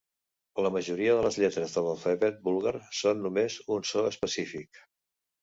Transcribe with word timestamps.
La 0.65 0.69
majoria 0.77 1.11
de 1.19 1.25
les 1.25 1.37
lletres 1.43 1.75
de 1.75 1.83
l'alfabet 1.87 2.41
búlgar 2.49 2.73
són 3.01 3.23
només 3.27 3.59
un 3.77 3.87
so 3.93 4.09
específic. 4.15 4.83